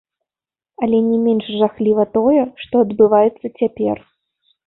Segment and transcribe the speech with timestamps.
[0.85, 3.97] Але не менш жахліва тое, што адбываецца цяпер.